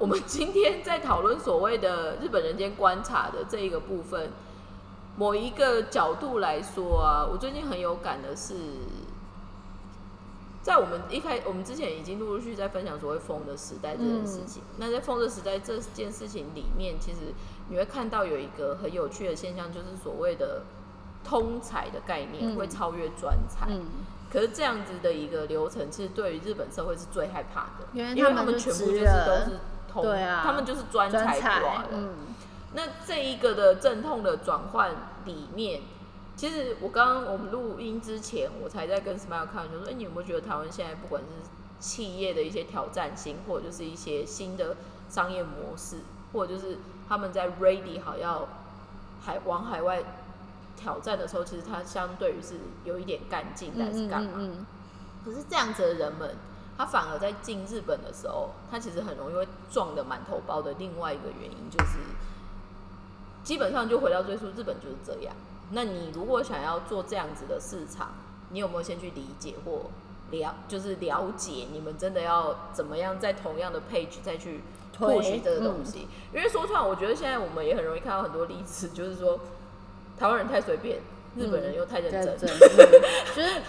[0.00, 4.30] 我们今天在讨论所谓的日本人间观察的这一个部分，
[5.16, 8.54] 某一个角度来说啊，我最近很有感的是，
[10.62, 14.62] 在我们一开我们之前已经陆陆续续在分享所谓“风的时代”这件事情。
[14.78, 17.34] 那在“风的时代”这件事情里面，其实
[17.68, 20.62] 你会看到有一个很有趣的现象，就是所谓的
[21.22, 23.66] 通才的概念嗯会超越专才。
[23.68, 23.84] 嗯，
[24.32, 32.14] 可是这样子的一个流程，其实对于日本社会是最害怕的，因为他们全部就是都是通，对啊他们就是专专才才挂的。，嗯，
[32.74, 34.92] 那这一个的阵痛的转换
[35.24, 35.82] 里面，
[36.36, 41.28] 其实我刚刚我们录音之前，我才在跟 Smile 看，就说，哎、你有没有觉得台湾现在不管是
[41.80, 44.76] 企业的一些挑战性，或者就是一些新的
[45.08, 45.96] 商业模式，
[46.32, 48.48] 或者就是他们在 ready 好要
[49.24, 50.02] 海往海外
[50.76, 54.30] 挑战的时候，其实它相对于是有一点干劲，但是干嘛？
[54.36, 54.66] 嗯嗯
[55.22, 56.34] 可是这样子的人们，
[56.80, 60.72] 他反而在进日本的时候，他其实很容易会撞得满头包的。
[60.78, 61.98] 另外一个原因就是，
[63.44, 65.34] 基本上就回到最初，日本就是这样。
[65.72, 68.14] 那你如果想要做这样子的市场，
[68.48, 69.90] 你有没有先去理解或
[70.30, 76.08] 了，就是了解你们真的要怎么样在同样的 page 再去推 push 这个东西？
[76.32, 79.38] 因为说穿，我觉得现在我们也很容易看到很多例子，就是说
[80.18, 81.00] 台湾人太随便，
[81.36, 82.24] 日本人又太认真。
[82.24, 83.02] 认真， 嗯
[83.36, 83.60] 就是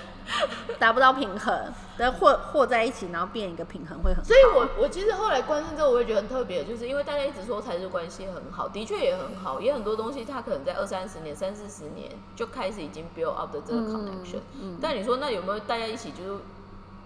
[0.80, 1.56] 达不到平衡，
[1.98, 4.24] 但和和在一起，然后变一个平衡会很好。
[4.24, 14.40] 所以我我其实后来关心之后，我也觉得很特别，就是因为大家一直说才是关系很好，的确也很好，也很多东西它可能在二三十年、三四十年就开始已经 build up 的这个 connection。
[14.62, 16.42] 嗯但你说那有没有大家一起就是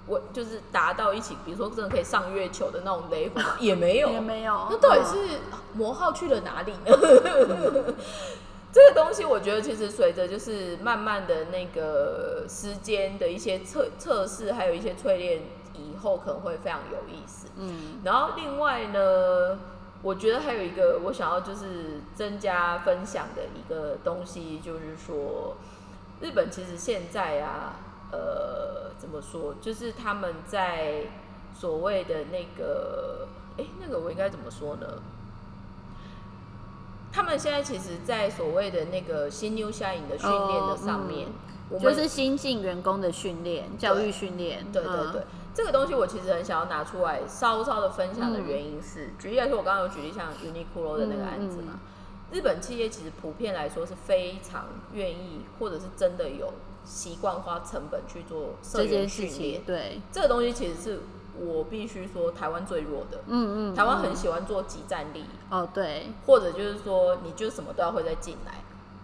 [0.07, 4.67] 我就是达到一起，比如说真的可以上月球的那种 level 也没有，也没有。
[4.69, 5.39] 那到底嗯是
[5.73, 6.95] 魔号去了哪里呢？
[8.75, 17.47] 这个东西，我觉得其实随着就是慢慢的那个时间的一些测测试，还有一些淬炼以后，可能会非常有意思。
[17.55, 19.57] 嗯然后另外呢，
[20.01, 25.55] 我觉得还有一个我想要就是增加分享的一个东西，就是说
[26.19, 27.75] 日本其实现在啊，
[28.11, 31.03] 呃，怎么说，就是他们在
[31.53, 33.25] 所谓的那个，
[33.57, 35.01] 哎，那个我应该怎么说呢？
[37.15, 41.29] 他们现在其实，在所谓的那个新 new 下影的训练的上面，
[41.69, 44.65] 我们就是新进员工的训练、教育训练。
[44.73, 45.11] 对对嗯。
[45.13, 45.21] 对，
[45.53, 51.79] 这个东西我其实很想要拿出来稍稍的分享的原因是，举例来说，我刚刚有举例像 Uniqlo 的那个案子嘛，
[52.33, 56.51] 日本企业其实普遍来说是非常愿意，或者是真的有
[56.83, 60.99] 习惯花成本去做社这员件事情训练，，对，这个东西其实是
[61.39, 63.21] 我必须说台湾最弱的。
[63.27, 68.53] 嗯嗯，台湾嗯很喜欢做集战力，哦对，或者就是说你就什么都要会再进来，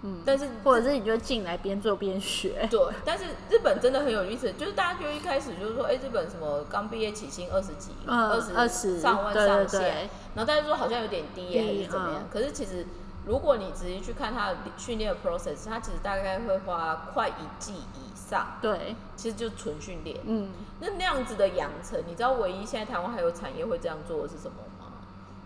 [0.04, 2.68] 嗯，但是或者是你就进来边做边学。
[2.70, 12.22] 对，但是日本真的很有意思，就是大家就一开始就是说，哎、日本什么刚毕业起薪二十几，嗯二十二十上万上限，然后大家说好像有点低耶，还是怎么样？
[12.22, 12.86] 嗯可是其实
[13.26, 20.18] 如果你仔细去看他的训练的 process，他其实大概会花快一季以上，对，其实就是纯训练。
[20.26, 24.94] 嗯，那那样子的养成，你知道唯一现在台湾还有产业会这样做的是什么吗？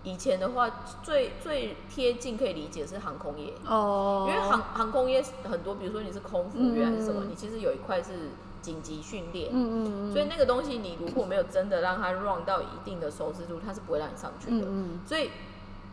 [0.03, 0.69] 以前的话，
[1.01, 8.29] 最最贴近可以理解是航空业，哦，因为航航空业很多，比如说你是空服员还是什么，嗯你其实有一块是
[8.61, 14.65] 紧急训练，嗯嗯嗯，所以那个东西你如果没有真的让它 run 到一定的熟识度，它是不会让你上去的。
[14.67, 14.99] 嗯嗯。
[15.07, 15.31] 所以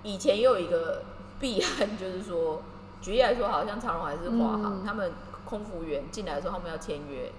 [0.02, 1.02] 以前也有一个
[1.40, 2.60] 弊案，就是说，
[3.00, 4.84] 举例来说，好像长荣还是华航，嗯。
[4.84, 5.10] 他们
[5.44, 7.30] 空服员进来的时候，他们要签约。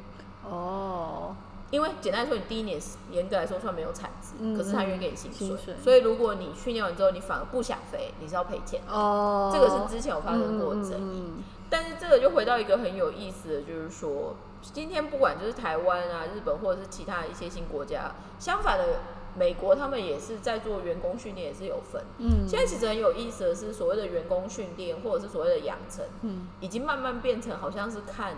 [0.44, 1.36] 哦，
[1.72, 2.80] 因为简单来说，你第一年
[3.12, 8.94] 严格来说算没有产值，嗯可是他愿意给你薪水，薪水所以如果你训练完之后你反而不想飞，你是要赔钱的。
[8.94, 11.32] 哦，这个是之前有发生过争议。
[11.70, 19.00] 但是这个就回到一个很有意思的，就是说，今天不管就是台湾啊、日本或者是其他一些新国家，相反的，
[19.36, 22.04] 美国他们也是在做员工训练，也是有分。
[22.20, 28.36] 嗯，现在其实很有意思的是，所谓的员工训练或者是所谓的养成，嗯已经慢慢变成好像是看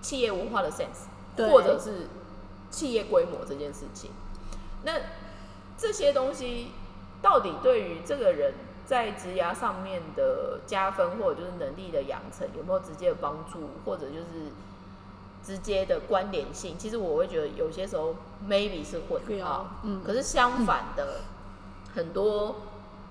[0.00, 2.08] 企业文化的 sense，对或者是
[2.70, 4.10] 企业规模这件事情。
[4.82, 4.92] 那
[5.76, 6.68] 这些东西
[7.22, 14.50] 到底对于这个人在职涯上面的加分，或者就是能力的养成，有没有直接的帮助，或者就是
[15.46, 16.76] 直接的关联性？
[16.76, 18.16] 其实我会觉得有些时候
[18.48, 20.02] maybe 是混有号，嗯。
[20.04, 21.20] 可是相反的，
[21.94, 22.56] 很多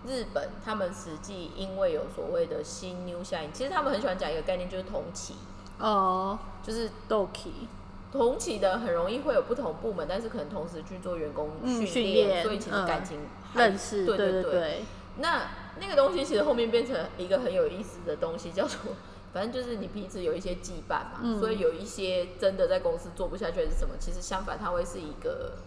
[0.06, 5.36] 日本他们实际因为有所谓的新 new 效应，其实他们很喜欢讲一个概念，就是同期，
[5.80, 6.38] 哦。
[6.62, 7.67] 就是，Doki，
[8.12, 13.19] 同期的很容易会有不同部门，但是可能同时去做员工嗯训训练所以其实嗯感情
[13.54, 14.17] 还认识，对。
[14.17, 14.86] 对对对，
[15.17, 15.43] 那
[15.80, 18.93] 那个东西其实后面变成一个很有意思的东西，叫做
[19.36, 25.58] 反正就是你彼此有一些羁绊嘛，嗯所以有一些真的在公司做不下去还是什么，其实相反它会是一个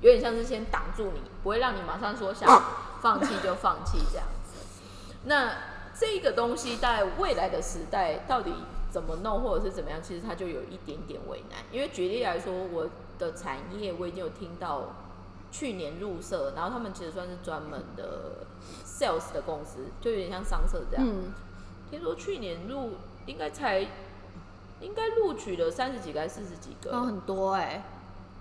[0.00, 2.48] 有点像是先挡住你，不会让你马上说想
[3.02, 4.54] 放弃就放弃这样子。
[5.26, 5.52] 那
[5.94, 8.54] 这个东西在未来的时代到底
[8.90, 11.58] 怎么弄，或者是怎么样，其实它就有一点点为难。
[11.70, 14.96] 因为举例来说，我的产业我已经有听到
[15.52, 18.46] 去年入社，然后他们其实算是专门的
[18.86, 21.06] sales 的公司，就有点像商社这样。
[21.06, 21.34] 嗯，
[21.90, 22.94] 听说去年入
[23.30, 23.80] 应该才
[24.80, 27.84] 应该录取了三十几个还是四十几个，哦，很多哎，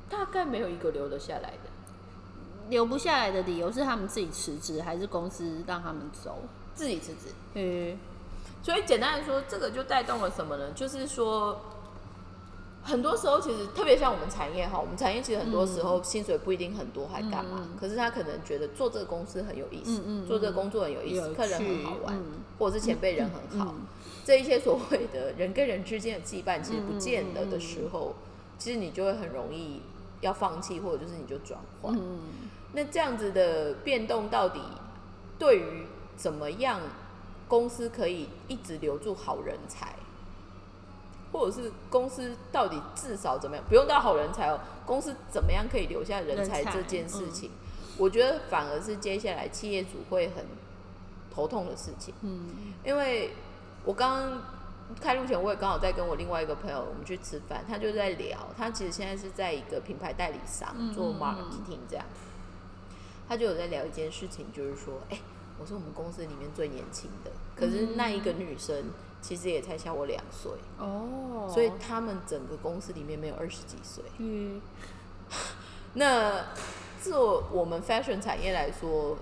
[0.10, 1.70] 大概没有一个留得下来的。
[2.70, 6.40] 留不下来的理由是他们自己辞职，还是公司让他们走？
[6.76, 7.98] 自己辞职，嗯。
[8.62, 10.72] 所以简单来说，这个就带动了什么呢？
[10.76, 11.60] 就是说，
[12.84, 17.62] 很多时候其实特别像我们产业哈，我们产业其实很多时候薪水不一定很多，还干嘛？
[17.62, 17.70] 嗯。
[17.80, 22.24] 可是他可能觉得做这个公司很有意思，嗯嗯做这个工作很有意思，有客人很好玩，嗯。
[22.60, 23.82] 或者是前辈人很好，嗯
[24.30, 28.14] 这一些所谓的人跟人之间的羁绊，其实不见得嗯的时候，
[28.60, 29.82] 其实你就会很容易
[30.22, 31.98] 要放弃，或者就是你就转换。
[31.98, 32.20] 嗯
[32.74, 34.62] 那这样子的变动到底
[35.40, 36.80] 对于怎么样
[37.48, 39.96] 公司可以一直留住好人才，
[41.32, 47.50] 或者是公司到底至少怎么样，不用到好人才哦，公司怎么样可以留下人才这件事情，
[47.98, 50.46] 我觉得反而是接下来企业主会很
[51.34, 52.14] 头痛的事情。
[52.22, 53.32] 嗯因为
[53.84, 54.42] 我刚刚
[55.00, 62.06] 开录前，我也刚好在跟我另外一个朋友，我们去吃饭，他就在聊，他其实现在是在一个品牌代理商做 marketing 这样，
[63.28, 65.20] 他就有在聊一件事情，就是说，哎、
[65.60, 68.86] 我是我们公司里面最年轻的，可是那一个女生
[69.22, 74.62] 其实也才小我两岁，哦，所以他们整个公司里面没有二十几岁，嗯。
[75.94, 76.46] 那
[77.02, 79.16] 做我们 fashion 产业来说，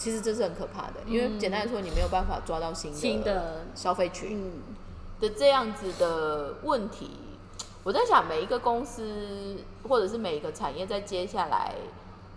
[0.00, 4.62] 其实这是很可怕的，因为简单来说，你没有办法抓到新的新的消费群嗯，
[5.20, 7.10] 的这样子的问题。
[7.84, 11.74] 我在想，每一个公司或者是每一个产业，在接下来，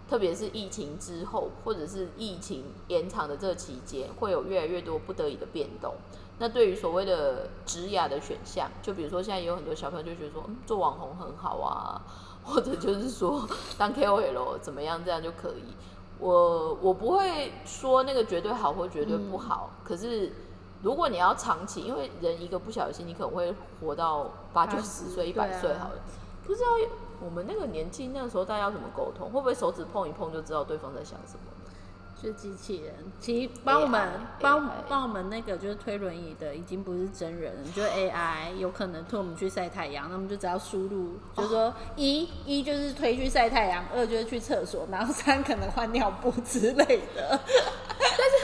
[0.10, 5.96] 特别是疫情之后，或者是疫情延长的这个期间，会有越来越多不得已的变动。
[6.40, 12.02] 那对于所谓的职涯的选项，就比如说现在有很多小朋友就觉得说，嗯，做网红很好啊，
[12.44, 13.48] 或者就是说
[13.78, 15.64] 当 KOL 怎么样，这样就可以。
[16.20, 20.32] 我我不会说那个绝对好或绝对不好，可是
[20.82, 25.96] 如果你要长期，因为人一个不小心，你可能会活到八九十岁、一百岁好了，
[26.46, 26.68] 不知道
[27.20, 31.52] 我们那个年纪那个时候大家要怎么沟通，会不会手指碰一碰就知道对方在想什么？
[32.24, 34.10] 就是机器人，其实帮我们
[34.40, 47.38] 帮帮我们那个就是推轮椅的，已经不是真人了，就是 AI，有可能推我们去晒太阳，那我们就只要输入，就是说一一就是推去晒太阳，二就是去厕所，然后三可能换尿布之类的。
[48.00, 48.36] 但是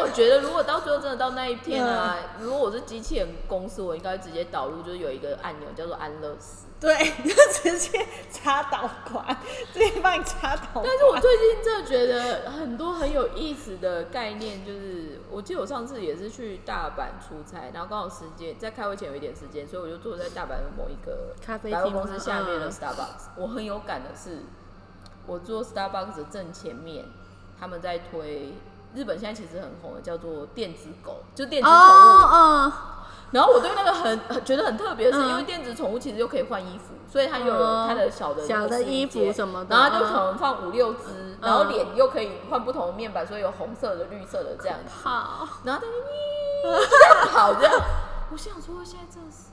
[0.00, 6.66] 我觉得，如果到最后真的到那一天啊，嗯如果我是机器人公司，我应该直接导入，就是有一个按钮叫做安乐死。
[6.80, 9.24] 对，就直接插导管，
[9.72, 10.84] 直接帮你插导管。
[10.84, 23.28] 但是我最近真的觉得很多很有意思的概念，就是我记得我上次也是去大阪出差，然后刚好时间在开会前有一点时间，所以我就坐在大阪的某一个咖啡百货厅公司下面的嗯 Starbucks。
[23.36, 24.42] 我很有感的是，
[25.26, 27.06] 我坐 Starbucks 的正前面，
[27.58, 28.52] 他们在推
[28.94, 31.80] 日本现在其实很红的叫做电子狗，就电子宠物。
[31.80, 32.72] 哦
[33.30, 35.28] 然后我对那个很很觉得很特别，是嗯。
[35.30, 44.92] 因为电子宠物其实又可以换衣服，所以它又有哦它的小的小的衣服什么的然后它就嗯可能放五六只，然后脸又可以换不同的面板，所以有红色的、绿色的这样子。
[45.02, 47.74] 好，然后它就这样跑这样，
[48.34, 49.52] 我想说现在真的是，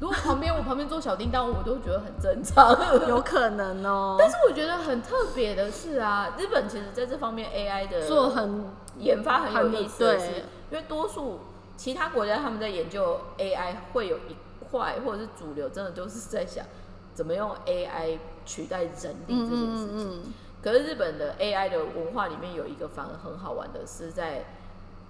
[0.00, 2.76] 如果旁边我旁边坐小叮当，我都觉得很正常。
[3.08, 4.16] 有可能哦。
[4.18, 8.66] 但是我觉得很特别的是啊，日本其实在这方面 AI 的做很
[8.98, 11.40] 研发很有意思的是对，因为多数
[11.78, 14.36] 其他国家他们在研究 AI 会有一
[14.70, 16.66] 块或者是主流，真的就是在想
[17.14, 18.92] 怎么用 AI 取代人
[19.26, 20.00] 力这件事情。
[20.00, 24.44] 嗯嗯可是日本的 AI 的文化里面有一个反而很好玩的是在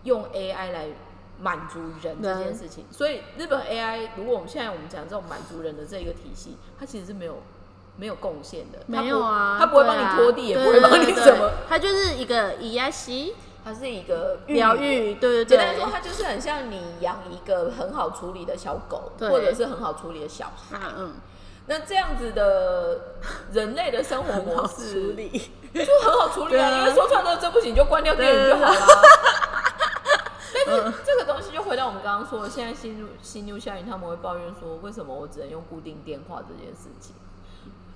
[0.05, 0.89] 用 AI 来
[1.41, 2.85] 满足人这件事情。
[2.91, 7.43] 所以日本 AI 如果我们现在我们讲这种满足人的这一个体系，它其实是没有
[7.97, 13.35] 没有贡献的，没有啊，它不会帮你拖地，也不会帮你什么，它就是一个以牙西
[13.65, 20.79] 它是一个疗愈，对对对，简单说，它就是很像你养一个很好处理的小狗，或者是很好处理的小孩。
[20.81, 21.15] 嗯嗯，
[21.67, 23.01] 那这样子的
[23.53, 26.79] 人类的生活模处式理，就很好处理啊！
[26.79, 28.81] 因为说穿了这不行，就关掉电源就好了。
[30.67, 30.93] 但是
[31.89, 37.15] 像我们刚刚说，现在新入新入校园他们会抱怨说，为什么我只能用固定电话这件事情？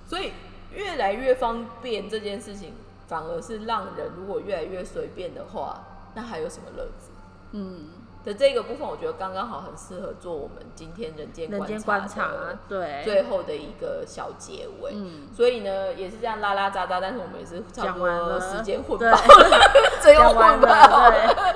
[0.03, 0.31] 所以
[0.71, 2.73] 越来越方便这件事情，
[3.07, 5.83] 反而是让人如果越来越随便的话，
[6.15, 7.11] 那还有什么乐子？
[7.51, 7.89] 嗯，
[8.23, 12.29] 的这个部分，我觉得刚刚好很适合做我们今天人间人间观观察，
[12.69, 14.91] 对，最后的一个小结尾。
[14.93, 19.59] 嗯，所以呢，也是这样拉拉杂杂，但是我们也是差不多时间混对饱了，
[20.01, 21.53] 最后混饱了，了。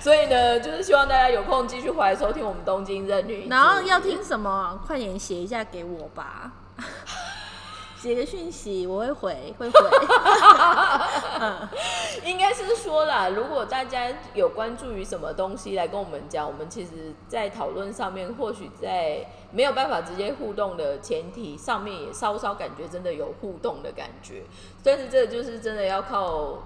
[0.00, 3.48] 所以呢，就是希望大家有空继续回来收听我们东京任女。
[3.48, 6.52] 然后要听什么，快点写一下给我吧。
[8.00, 9.78] 写个讯息，我会回，会回。
[12.24, 24.42] 应该是说啦，如果大家有关注于什么东西来跟我们讲，我们其实在讨论上面，或许在没有办法直接互动的前提上面，也稍稍感觉真的有互动的感觉。
[24.84, 26.58] 但是这就是真的要靠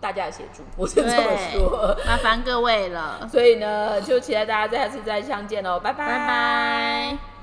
[0.00, 1.12] 大家的协助，我是这么
[1.52, 1.96] 说。
[2.06, 7.37] 麻烦各位了，所以呢，就期待大家下次再相见喽，拜拜，拜拜。